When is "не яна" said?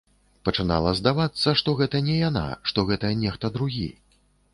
2.07-2.43